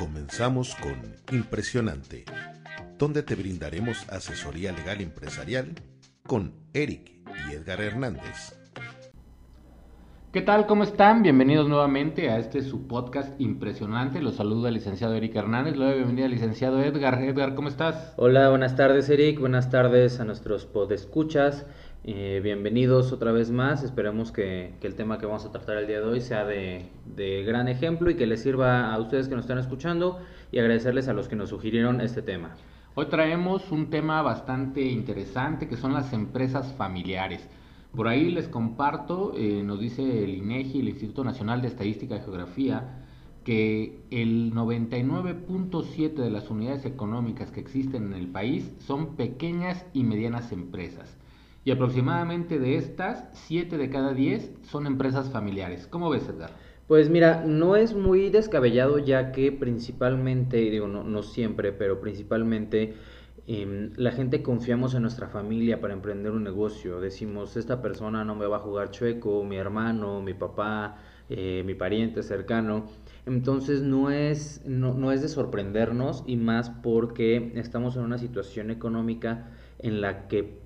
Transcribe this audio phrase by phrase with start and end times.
[0.00, 0.96] Comenzamos con
[1.30, 2.24] Impresionante,
[2.96, 5.74] donde te brindaremos asesoría legal empresarial
[6.26, 8.58] con Eric y Edgar Hernández.
[10.32, 10.66] ¿Qué tal?
[10.66, 11.22] ¿Cómo están?
[11.22, 14.22] Bienvenidos nuevamente a este su podcast impresionante.
[14.22, 15.76] Los saluda el licenciado Eric Hernández.
[15.76, 17.22] Le doy bienvenida al licenciado Edgar.
[17.22, 18.14] Edgar, ¿cómo estás?
[18.16, 19.38] Hola, buenas tardes Eric.
[19.38, 21.66] Buenas tardes a nuestros podescuchas.
[22.02, 23.82] Eh, bienvenidos otra vez más.
[23.82, 26.88] Esperemos que, el tema que vamos a tratar el día de hoy sea de,
[27.44, 30.18] gran ejemplo y que les sirva a ustedes que nos están escuchando
[30.50, 32.56] y agradecerles a los que nos sugirieron este tema.
[32.94, 37.46] Hoy traemos un tema bastante interesante que son las empresas familiares.
[37.94, 42.20] Por ahí les comparto, eh, nos dice el INEGI, el Instituto Nacional de Estadística y
[42.20, 43.04] Geografía,
[43.44, 50.04] que el 99.7 de las unidades económicas que existen en el país son pequeñas y
[50.04, 51.20] medianas empresas.
[51.64, 55.86] Y aproximadamente de estas, 7 de cada 10 son empresas familiares.
[55.86, 56.50] ¿Cómo ves, Edgar?
[56.86, 62.94] Pues mira, no es muy descabellado ya que principalmente, digo, no, no siempre, pero principalmente
[63.52, 67.00] Em, la gente confiamos en nuestra familia para emprender un negocio.
[67.00, 71.74] Decimos, esta persona no me va a jugar chueco, mi hermano, mi papá, eh, mi
[71.74, 72.86] pariente cercano.
[73.26, 78.70] Entonces no es, no, no es de sorprendernos y más porque estamos en una situación
[78.70, 79.50] económica
[79.80, 80.60] en la que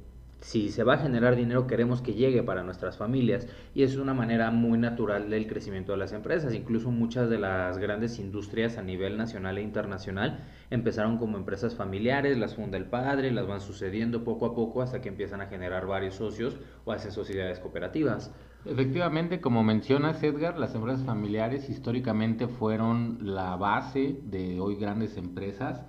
[0.44, 4.12] si se va a generar dinero queremos que llegue para nuestras familias y es una
[4.12, 6.52] manera muy natural del crecimiento de las empresas.
[6.52, 12.36] Incluso muchas de las grandes industrias a nivel nacional e internacional empezaron como empresas familiares,
[12.36, 15.86] las funda el padre, las van sucediendo poco a poco hasta que empiezan a generar
[15.86, 18.30] varios socios o hacen sociedades cooperativas.
[18.66, 25.80] Efectivamente, como mencionas Edgar, las empresas familiares históricamente fueron la base de hoy grandes empresas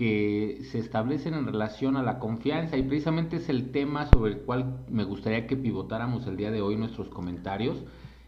[0.00, 4.38] que se establecen en relación a la confianza y precisamente es el tema sobre el
[4.38, 7.84] cual me gustaría que pivotáramos el día de hoy nuestros comentarios,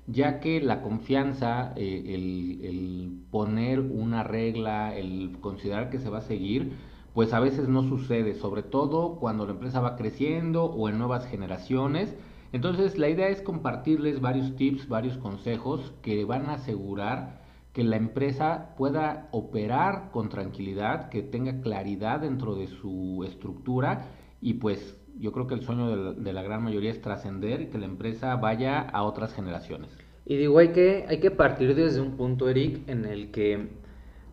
[0.06, 6.20] ya que la confianza, eh, el, poner una regla, el considerar que se va a
[6.20, 6.74] seguir,
[7.14, 11.26] pues a veces no sucede, sobre todo cuando la empresa va creciendo o en nuevas
[11.26, 12.14] generaciones.
[12.52, 17.41] Entonces la idea es compartirles varios tips, varios consejos que van a asegurar
[17.72, 24.08] que la empresa pueda operar con tranquilidad, que tenga claridad dentro de su estructura
[24.40, 27.78] y pues yo creo que el sueño de la, gran mayoría es trascender y que
[27.78, 29.90] la empresa vaya a otras generaciones.
[30.24, 33.68] Y digo, hay que, hay que partir desde un punto, Eric, en el que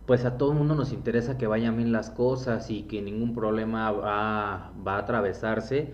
[0.05, 3.35] pues a todo el mundo nos interesa que vayan bien las cosas y que ningún
[3.35, 5.93] problema va, va a atravesarse,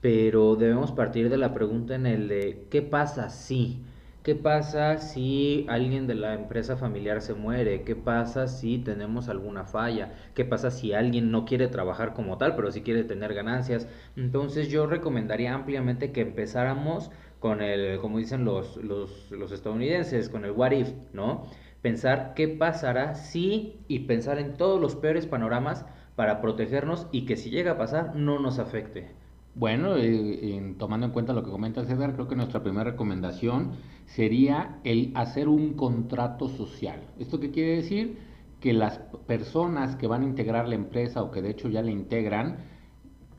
[0.00, 3.82] pero debemos partir de la pregunta en el de ¿qué pasa si?
[4.26, 7.84] ¿Qué pasa si alguien de la empresa familiar se muere?
[7.84, 10.14] ¿Qué pasa si tenemos alguna falla?
[10.34, 13.86] ¿Qué pasa si alguien no quiere trabajar como tal, pero sí quiere tener ganancias?
[14.16, 20.44] Entonces yo recomendaría ampliamente que empezáramos con el, como dicen los, los, los estadounidenses, con
[20.44, 21.46] el what if, ¿no?
[21.80, 27.36] Pensar qué pasará si y pensar en todos los peores panoramas para protegernos y que
[27.36, 29.14] si llega a pasar no nos afecte.
[29.58, 33.70] Bueno, eh, tomando en cuenta lo que comenta César, creo que nuestra primera recomendación
[34.04, 37.00] sería el hacer un contrato social.
[37.18, 38.18] ¿Esto qué quiere decir?
[38.60, 41.90] Que las personas que van a integrar la empresa o que de hecho ya la
[41.90, 42.58] integran,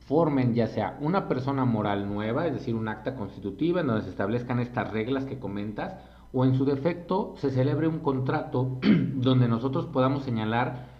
[0.08, 4.10] formen ya sea una persona moral nueva, es decir, un acta constitutiva en donde se
[4.10, 5.94] establezcan estas reglas que comentas,
[6.32, 8.80] o en su defecto se celebre un contrato
[9.14, 10.97] donde nosotros podamos señalar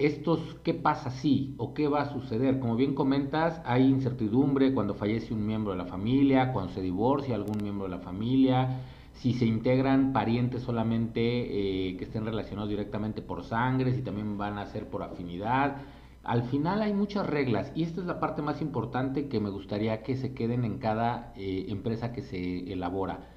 [0.00, 2.58] estos, ¿qué pasa si o qué va a suceder?
[2.58, 7.34] Como bien comentas, hay incertidumbre cuando fallece un miembro de la familia, cuando se divorcia
[7.34, 8.80] algún miembro de la familia,
[9.12, 14.56] si se integran parientes solamente eh, que estén relacionados directamente por sangre, si también van
[14.56, 15.82] a ser por afinidad.
[16.24, 20.02] Al final hay muchas reglas y esta es la parte más importante que me gustaría
[20.02, 23.28] que se queden en cada eh, empresa que se elabora.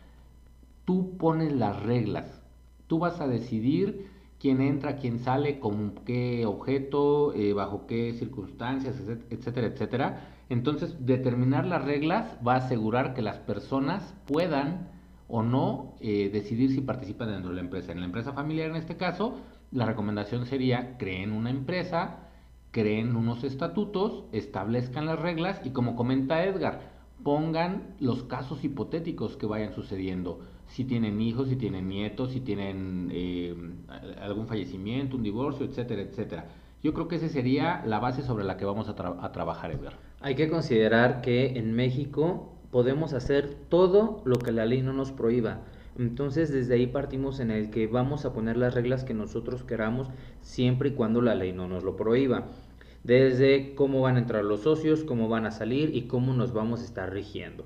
[0.85, 2.41] Tú pones las reglas,
[2.87, 4.12] tú vas a decidir
[4.43, 10.27] quién entra, quién sale, con qué objeto, eh, bajo qué circunstancias, etcétera, etcétera.
[10.49, 14.89] Entonces, determinar las reglas va a asegurar que las personas puedan
[15.29, 17.93] o no eh, decidir si participan dentro de la empresa.
[17.93, 19.37] En la empresa familiar, en este caso,
[19.71, 22.27] la recomendación sería creen una empresa,
[22.71, 26.81] creen unos estatutos, establezcan las reglas y como comenta Edgar,
[27.23, 33.09] pongan los casos hipotéticos que vayan sucediendo si tienen hijos, si tienen nietos, si tienen
[33.11, 33.55] eh,
[34.21, 36.47] algún fallecimiento, un divorcio, etcétera, etcétera.
[36.81, 39.93] Yo creo que esa sería la base sobre la que vamos a, a trabajar, Edgar.
[40.19, 45.11] Hay que considerar que en México podemos hacer todo lo que la ley no nos
[45.11, 45.61] prohíba.
[45.97, 50.09] Entonces desde ahí partimos en el que vamos a poner las reglas que nosotros queramos
[50.41, 52.47] siempre y cuando la ley no nos lo prohíba.
[53.03, 56.81] Desde cómo van a entrar los socios, cómo van a salir y cómo nos vamos
[56.81, 57.65] a estar rigiendo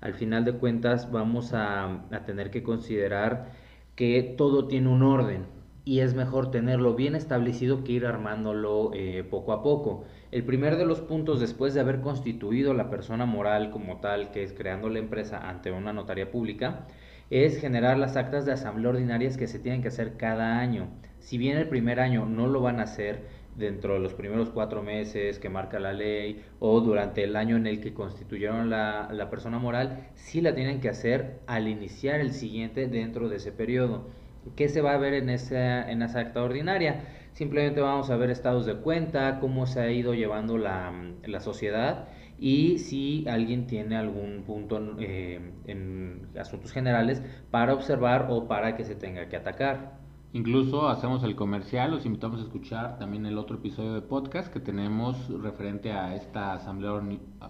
[0.00, 3.52] al final de cuentas vamos a, tener que considerar
[3.96, 5.46] que todo tiene un orden
[5.84, 10.04] y es mejor tenerlo bien establecido que ir armándolo eh, poco a poco.
[10.30, 14.42] El primer de los puntos después de haber constituido la persona moral como tal, que
[14.42, 16.86] es creando la empresa ante una notaría pública,
[17.30, 20.88] es generar las actas de asamblea ordinarias que se tienen que hacer cada año.
[21.20, 23.22] Si bien el primer año no lo van a hacer
[23.58, 27.66] dentro de los primeros cuatro meses que marca la ley o durante el año en
[27.66, 32.32] el que constituyeron la, la persona moral, sí la tienen que hacer al iniciar el
[32.32, 34.08] siguiente dentro de ese periodo.
[34.56, 37.04] ¿Qué se va a ver en esa, en esa acta ordinaria?
[37.32, 40.92] Simplemente vamos a ver estados de cuenta, cómo se ha ido llevando la,
[41.24, 42.08] la sociedad
[42.38, 48.84] y si alguien tiene algún punto eh, en asuntos generales para observar o para que
[48.84, 49.98] se tenga que atacar.
[50.34, 54.60] Incluso hacemos el comercial, los invitamos a escuchar también el otro episodio de podcast que
[54.60, 56.92] tenemos referente a esta asamblea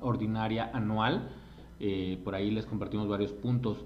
[0.01, 1.29] ordinaria anual.
[1.81, 3.85] Eh, por ahí les compartimos varios puntos.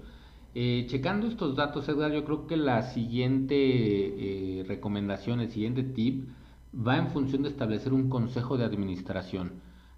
[0.53, 6.29] Eh, checando estos datos, Edgar, yo creo que la siguiente eh, recomendación, el siguiente tip,
[6.75, 9.53] va en función de establecer un consejo de administración.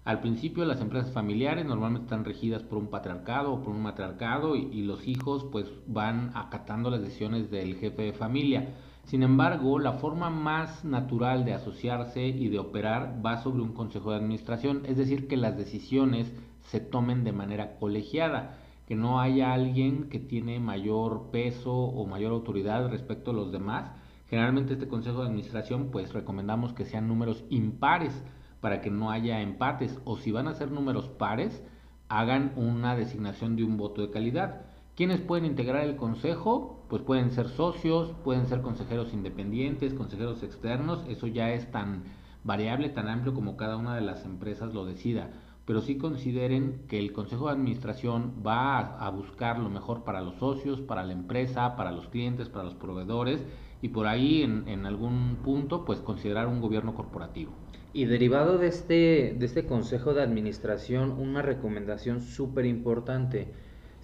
[0.06, 4.56] Al principio las empresas familiares normalmente están regidas por un patriarcado o por un matriarcado
[4.56, 8.74] y, y, los hijos pues van acatando las decisiones del jefe de familia.
[9.06, 14.10] Sin embargo, la forma más natural de asociarse y de operar va sobre un consejo
[14.10, 16.32] de administración, es decir, que las decisiones
[16.62, 22.32] se tomen de manera colegiada que no haya alguien que tiene mayor peso o mayor
[22.32, 23.90] autoridad respecto a los demás.
[24.28, 28.24] Generalmente este consejo de administración pues recomendamos que sean números impares
[28.60, 31.62] para que no haya empates o si van a ser números pares
[32.08, 34.62] hagan una designación de un voto de calidad.
[34.94, 36.75] ¿Quiénes pueden integrar el consejo?
[36.88, 42.04] Pues pueden ser socios, pueden ser consejeros independientes, consejeros externos, eso ya es tan
[42.44, 45.30] variable, tan amplio como cada una de las empresas lo decida
[45.66, 50.36] pero sí consideren que el Consejo de Administración va a, buscar lo mejor para los
[50.36, 53.44] socios, para la empresa, para los clientes, para los proveedores
[53.82, 57.50] y por ahí en, algún punto pues considerar un gobierno corporativo.
[57.92, 63.52] Y derivado de este, de este Consejo de Administración, una recomendación súper importante.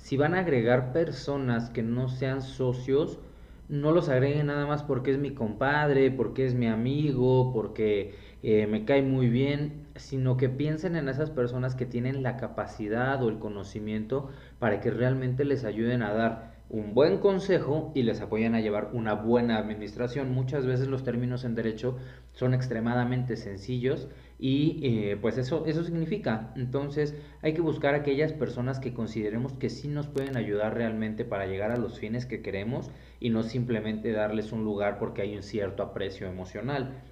[0.03, 3.21] Si van a agregar personas que no sean socios,
[3.69, 8.67] no los agreguen nada más porque es mi compadre, porque es mi amigo, porque eh,
[8.67, 13.29] me cae muy bien, sino que piensen en esas personas que tienen la capacidad o
[13.29, 14.29] el conocimiento
[14.59, 18.91] para que realmente les ayuden a dar un buen consejo y les apoyen a llevar
[18.95, 20.33] una buena administración.
[20.33, 21.99] Muchas veces los términos en derecho
[22.33, 24.09] son extremadamente sencillos
[24.39, 26.51] y eh, pues eso, eso significa.
[26.57, 31.47] Entonces hay que buscar aquellas personas que consideremos que sí nos pueden ayudar realmente para
[31.47, 32.91] llegar a los fines que queremos
[33.21, 37.03] y no simplemente darles un lugar porque hay un cierto aprecio emocional.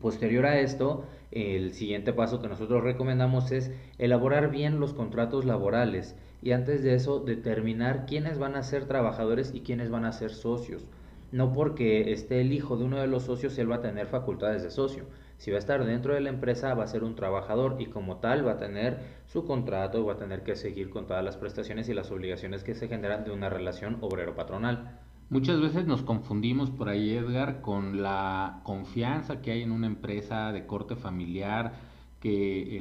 [0.00, 6.16] Posterior a esto, el siguiente paso que nosotros recomendamos es elaborar bien los contratos laborales
[6.42, 10.32] y antes de eso determinar quiénes van a ser trabajadores y quiénes van a ser
[10.32, 10.84] socios.
[11.30, 14.62] No porque esté el hijo de uno de los socios, él va a tener facultades
[14.62, 15.06] de socio.
[15.38, 18.18] Si va a estar dentro de la empresa, va a ser un trabajador y como
[18.18, 21.88] tal va a tener su contrato, va a tener que seguir con todas las prestaciones
[21.88, 25.00] y las obligaciones que se generan de una relación obrero-patronal.
[25.30, 30.52] Muchas veces nos confundimos por ahí, Edgar, con la confianza que hay en una empresa
[30.52, 31.72] de corte familiar,
[32.22, 32.76] que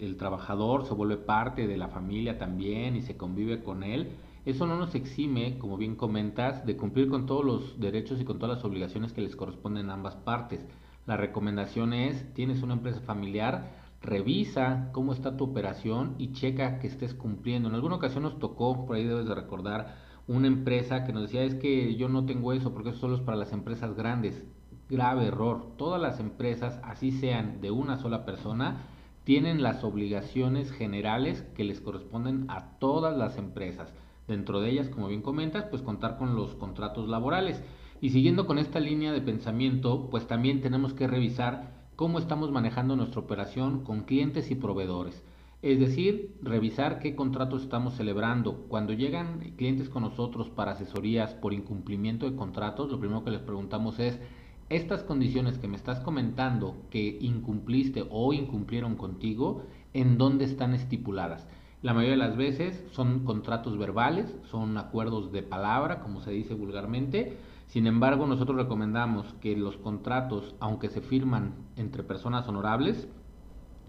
[0.00, 4.08] el, trabajador se vuelve parte de la familia también y se convive con él.
[4.46, 8.38] Eso no nos exime, como bien comentas, de cumplir con todos los derechos y con
[8.38, 10.64] todas las obligaciones que les corresponden a ambas partes.
[11.04, 16.86] La recomendación es, tienes una empresa familiar, revisa cómo está tu operación y checa que
[16.86, 17.68] estés cumpliendo.
[17.68, 21.44] En alguna ocasión nos tocó, por ahí debes de recordar, una empresa que nos decía
[21.44, 24.42] es que yo no tengo eso porque eso solo es para las empresas grandes.
[24.88, 25.72] Grave error.
[25.76, 28.84] Todas las empresas, así sean de una sola persona,
[29.24, 33.92] tienen las obligaciones generales que les corresponden a todas las empresas.
[34.28, 37.60] Dentro de ellas, como bien comentas, pues contar con los contratos laborales.
[38.00, 42.94] Y siguiendo con esta línea de pensamiento, pues también tenemos que revisar cómo estamos manejando
[42.94, 45.24] nuestra operación con clientes y proveedores.
[45.62, 48.66] Es decir, revisar qué contratos estamos celebrando.
[48.68, 53.40] Cuando llegan clientes con nosotros para asesorías por incumplimiento de contratos, lo primero que les
[53.40, 54.20] preguntamos es,
[54.68, 59.62] estas condiciones que me estás comentando que incumpliste o incumplieron contigo,
[59.94, 61.46] ¿en dónde están estipuladas?
[61.82, 66.54] La mayoría de las veces son contratos verbales, son acuerdos de palabra, como se dice
[66.54, 67.36] vulgarmente.
[67.68, 73.06] Sin embargo, nosotros recomendamos que los contratos, aunque se firman entre personas honorables,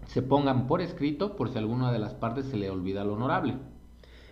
[0.06, 3.56] se pongan por escrito por si alguna de las partes se le olvida lo honorable.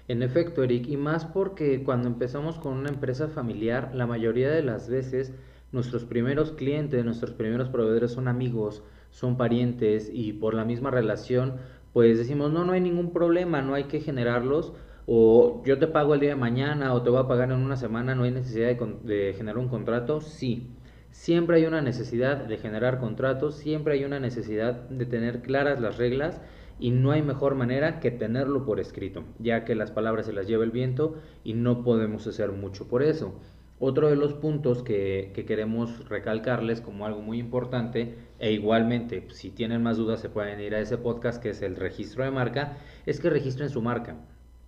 [0.06, 4.62] En efecto, Eric, y más porque cuando empezamos con una empresa familiar, la mayoría de
[4.62, 5.34] las veces
[5.72, 11.56] nuestros primeros clientes, nuestros primeros proveedores son amigos, son parientes y por la misma relación,
[11.92, 14.72] pues decimos, no, no hay ningún problema, no hay que generarlos,
[15.06, 17.76] o yo te pago el día de mañana o te voy a pagar en una
[17.76, 20.68] semana, no hay necesidad de, de generar un contrato, sí.
[21.10, 25.96] Siempre hay una necesidad de generar contratos, siempre hay una necesidad de tener claras las
[25.96, 26.40] reglas
[26.78, 30.46] y no hay mejor manera que tenerlo por escrito, ya que las palabras se las
[30.46, 33.40] lleva el viento y no podemos hacer mucho por eso.
[33.78, 39.82] Otro de los puntos que, queremos recalcarles como algo muy importante, e igualmente si tienen
[39.82, 43.20] más dudas se pueden ir a ese podcast que es el registro de marca, es
[43.20, 44.16] que registren su marca.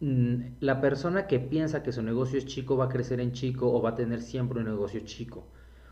[0.00, 3.73] Mm, la persona que piensa que su negocio es chico va a crecer en chico
[3.73, 5.47] o va a tener siempre un negocio chico.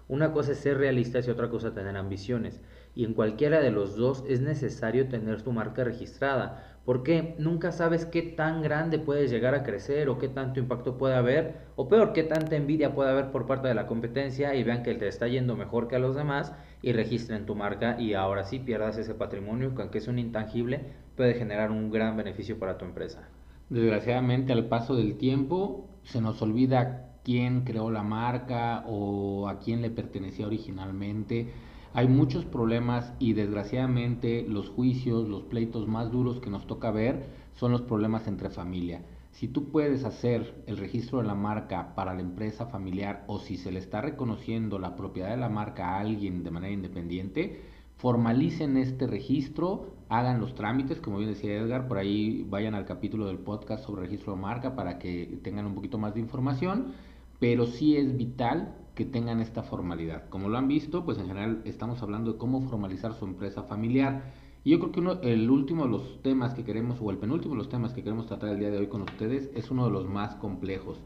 [0.08, 2.61] Una cosa es ser realista y otra cosa tener ambiciones.
[2.96, 6.64] Y en cualquiera de los dos es necesario tener tu marca registrada.
[6.84, 11.14] Porque nunca sabes qué tan grande puedes llegar a crecer o qué tanto impacto puede
[11.14, 11.56] haber.
[11.76, 14.94] O peor, qué tanta envidia puede haber por parte de la competencia y vean que
[14.94, 18.60] te está yendo mejor que a los demás y registren tu marca y ahora sí
[18.60, 20.80] pierdas ese patrimonio que aunque es un intangible
[21.16, 23.28] puede generar un gran beneficio para tu empresa.
[23.68, 29.82] Desgraciadamente al paso del tiempo se nos olvida quién creó la marca o a quién
[29.82, 31.52] le pertenecía originalmente.
[31.96, 37.24] Hay muchos problemas y desgraciadamente los juicios, los pleitos más duros que nos toca ver
[37.54, 39.00] son los problemas entre familia.
[39.30, 43.56] Si tú puedes hacer el registro de la marca para la empresa familiar o si
[43.56, 47.62] se le está reconociendo la propiedad de la marca a alguien de manera independiente,
[47.96, 53.26] formalicen este registro, hagan los trámites, como bien decía Edgar, por ahí vayan al capítulo
[53.26, 56.92] del podcast sobre registro de marca para que tengan un poquito más de información
[57.38, 60.28] pero sí es vital que tengan esta formalidad.
[60.28, 64.33] Como lo han visto, pues en general estamos hablando de cómo formalizar su empresa familiar.
[64.64, 67.59] Y yo creo que el último de los temas que queremos, o el penúltimo de
[67.59, 70.09] los temas que queremos tratar el día de hoy con ustedes, es uno de los
[70.09, 70.99] más complejos.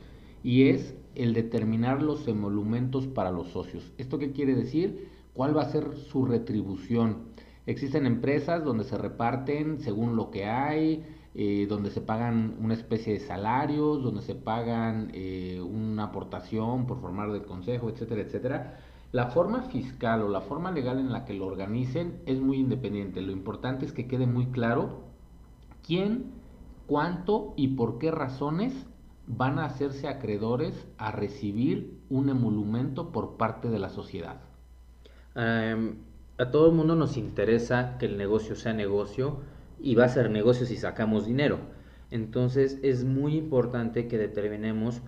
[0.42, 3.92] Y es el determinar los emolumentos para los socios.
[3.98, 5.08] ¿Esto qué quiere decir?
[5.34, 7.30] ¿Cuál va a ser su retribución?
[7.66, 13.12] Existen empresas donde se reparten según lo que hay, eh, donde se pagan una especie
[13.12, 18.78] de salarios, donde se pagan eh, una aportación por formar del consejo, etcétera, etcétera.
[19.12, 23.20] La forma fiscal o la forma legal en la que lo organicen es muy independiente.
[23.20, 25.04] Lo importante es que quede muy claro
[25.86, 26.32] quién,
[26.88, 28.74] cuánto y por qué razones
[29.28, 34.40] van a hacerse acreedores a recibir un emolumento por parte de la sociedad.
[35.36, 39.38] a todo el mundo nos interesa que el negocio sea negocio
[39.82, 41.58] y va a ser negocio si sacamos dinero.
[42.10, 45.02] Entonces es muy importante que determinemos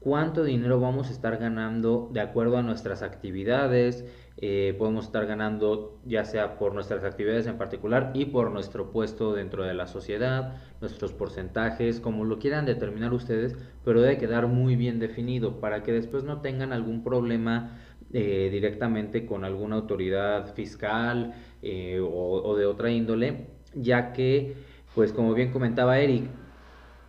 [0.00, 4.04] cuánto dinero vamos a estar ganando de acuerdo a nuestras actividades.
[4.40, 9.34] Eh, podemos estar ganando ya sea por nuestras actividades en particular y por nuestro puesto
[9.34, 14.76] dentro de la sociedad, nuestros porcentajes, como lo quieran determinar ustedes, pero debe quedar muy
[14.76, 17.78] bien definido para que después no tengan algún problema
[18.12, 24.56] eh, directamente con alguna autoridad fiscal eh, o de otra índole ya que,
[24.94, 26.30] pues como bien comentaba Eric,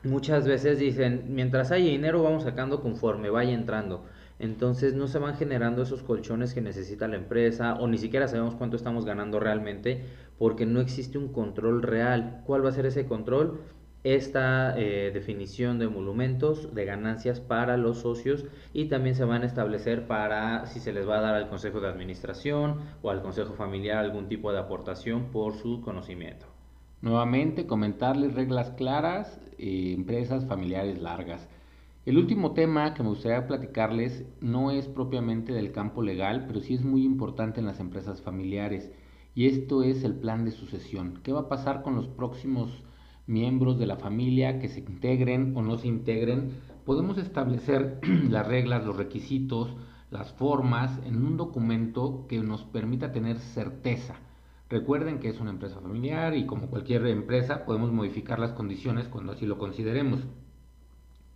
[0.03, 4.05] muchas veces dicen, mientras haya dinero vamos sacando conforme vaya entrando.
[4.39, 8.55] Entonces no se van generando esos colchones que necesita la empresa o ni siquiera sabemos
[8.55, 10.05] cuánto estamos ganando realmente
[10.37, 12.41] porque no existe un control real.
[12.45, 13.59] ¿Cuál va a ser ese control?
[14.05, 19.45] Esta eh, definición de emolumentos, de ganancias para los socios y también se van a
[19.45, 23.55] establecer para si se les va a dar al consejo de administración o al consejo
[23.55, 26.45] familiar algún tipo de aportación por su conocimiento.
[27.01, 31.47] Nuevamente, comentarles reglas claras, eh, empresas familiares largas.
[32.05, 36.73] El último tema que me gustaría platicarles no es propiamente del campo legal, pero sí
[36.73, 38.91] es muy importante en las empresas familiares.
[39.33, 41.21] Y esto es el plan de sucesión.
[41.23, 42.83] ¿Qué va a pasar con los próximos
[43.27, 46.51] miembros de la familia que se integren o no se integren?
[46.83, 49.73] Podemos establecer las reglas, los requisitos,
[50.11, 54.19] las formas en un documento que nos permita tener certeza
[54.69, 59.31] Recuerden que es una empresa familiar y como cualquier empresa podemos modificar las condiciones cuando
[59.31, 60.21] así lo consideremos.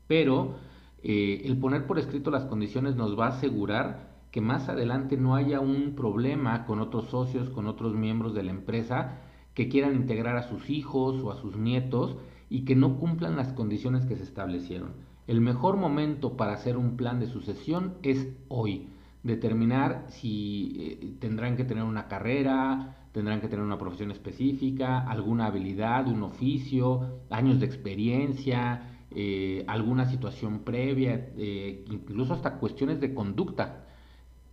[0.08, 0.56] Pero
[1.02, 5.36] eh, el poner por escrito las condiciones nos va a asegurar que más adelante no
[5.36, 9.20] haya un problema con otros socios, con otros miembros de la empresa
[9.54, 12.16] que quieran integrar a sus hijos o a sus nietos
[12.50, 14.94] y que no cumplan las condiciones que se establecieron.
[15.26, 18.90] El mejor momento para hacer un plan de sucesión es hoy.
[19.24, 25.46] Determinar si eh, tendrán que tener una carrera, tendrán que tener una profesión específica, alguna
[25.46, 33.14] habilidad, un oficio, años de experiencia, eh, alguna situación previa, eh, incluso hasta cuestiones de
[33.14, 33.86] conducta.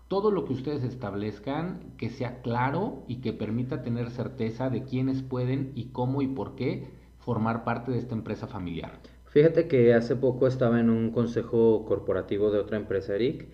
[0.09, 5.23] Todo lo que ustedes establezcan que sea claro y que permita tener certeza de quiénes
[5.23, 9.01] pueden y cómo y por qué formar parte de esta empresa familiar.
[9.27, 13.49] Fíjate que hace poco estaba en un consejo corporativo de otra empresa, Eric,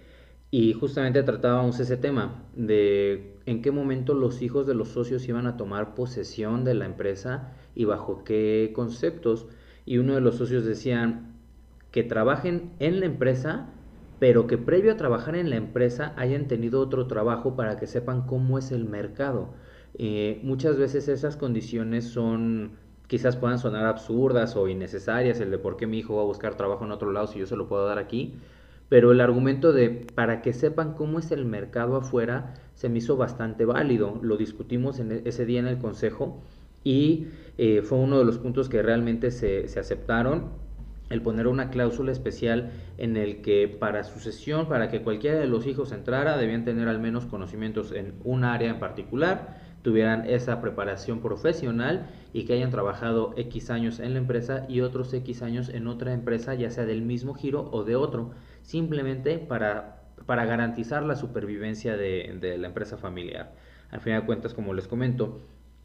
[0.51, 5.47] y justamente tratábamos ese tema de en qué momento los hijos de los socios iban
[5.47, 9.47] a tomar posesión de la empresa y bajo qué conceptos.
[9.85, 11.37] Y uno de los socios decían
[11.91, 13.73] que trabajen en la empresa
[14.19, 18.27] pero que previo a trabajar en la empresa hayan tenido otro trabajo para que sepan
[18.27, 19.51] cómo es el mercado.
[19.95, 25.77] Eh, muchas veces esas condiciones son, quizás puedan sonar absurdas o innecesarias, el de por
[25.77, 27.87] qué mi hijo va a buscar trabajo en otro lado si yo se lo puedo
[27.87, 28.39] dar aquí,
[28.89, 33.17] pero el argumento de para que sepan cómo es el mercado afuera se me hizo
[33.17, 34.19] bastante válido.
[34.23, 36.41] Lo discutimos e, ese día en el consejo
[36.85, 37.27] y
[37.59, 40.51] eh, fue uno de los puntos que realmente se, se aceptaron
[41.11, 45.67] el poner una cláusula especial en el que para sucesión, para que cualquiera de los
[45.67, 51.21] hijos entrara, debían tener al menos conocimientos en un área en particular, tuvieran esa preparación
[51.21, 55.87] profesional y que hayan trabajado X años en la empresa y otros X años en
[55.87, 61.15] otra empresa, ya sea del mismo giro o de otro, simplemente para, para garantizar la
[61.15, 63.55] supervivencia de, de la empresa familiar.
[63.93, 65.41] Al final de cuentas, como les comento,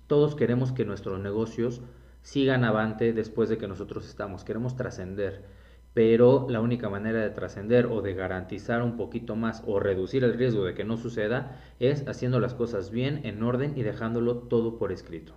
[0.08, 1.84] todos queremos que nuestros negocios
[2.24, 4.44] sigan avante después de que nosotros estamos.
[4.44, 5.46] Queremos trascender,
[5.94, 10.38] pero la única manera de trascender o de garantizar un poquito más o reducir el
[10.38, 14.78] riesgo de que no suceda es haciendo las cosas bien, en orden y dejándolo todo
[14.78, 15.34] por escrito.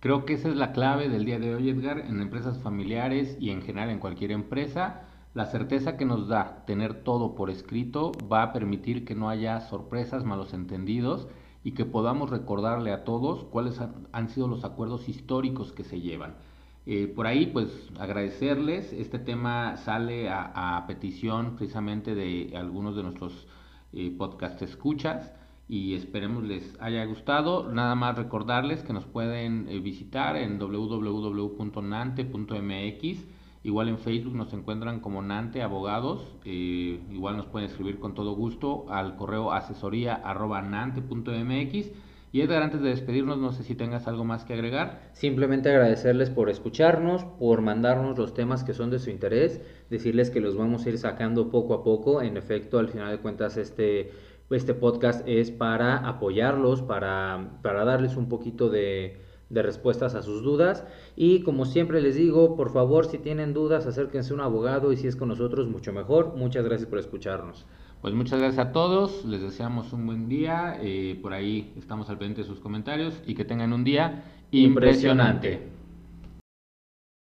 [0.00, 3.50] Creo que esa es la clave del día de hoy, Edgar, en empresas familiares y
[3.50, 5.02] en general en cualquier empresa.
[5.34, 9.60] La certeza que nos da tener todo por escrito va a permitir que no haya
[9.60, 11.28] sorpresas, malos entendidos
[11.62, 13.78] y que podamos recordarle a todos cuáles
[14.12, 16.34] han sido los acuerdos históricos que se llevan.
[16.86, 17.68] Eh, por ahí, pues
[17.98, 18.92] agradecerles.
[18.92, 23.46] Este tema sale a, petición precisamente de algunos de nuestros
[23.92, 25.32] eh, podcast escuchas
[25.68, 27.72] y esperemos les haya gustado.
[27.72, 31.60] Nada más recordarles que nos pueden eh, visitar en www.nante.mx
[33.62, 36.22] Igual en Facebook nos encuentran como Nante Abogados.
[36.44, 41.90] Eh, igual nos pueden escribir con todo gusto al correo asesoría nante.mx.
[42.32, 45.10] Y Edgar, antes de despedirnos, no sé si tengas algo más que agregar.
[45.12, 49.60] Simplemente agradecerles por escucharnos, por mandarnos los temas que son de su interés,
[49.90, 52.22] decirles que los vamos a ir sacando poco a poco.
[52.22, 54.12] En efecto, al final de cuentas, este,
[54.48, 59.18] este podcast es para apoyarlos, para, para darles un poquito de,
[59.48, 60.84] de respuestas a sus dudas.
[61.16, 64.96] Y como siempre les digo, por favor, si tienen dudas, acérquense a un abogado y
[64.96, 66.36] si es con nosotros, mucho mejor.
[66.36, 67.66] Muchas gracias por escucharnos.
[68.00, 72.16] Pues muchas gracias a todos, les deseamos un buen día, eh, por ahí estamos al
[72.16, 75.79] pendiente de sus comentarios y que tengan un día impresionante.